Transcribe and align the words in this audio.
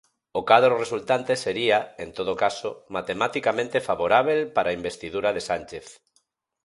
O 0.39 0.41
cadro 0.49 0.73
resultante 0.83 1.33
sería, 1.45 1.79
en 2.03 2.09
todo 2.17 2.33
caso, 2.43 2.69
matematicamente 2.97 3.85
favorábel 3.89 4.39
para 4.55 4.67
a 4.69 4.77
investidura 4.79 5.29
de 5.35 5.41
Sánchez. 5.49 5.85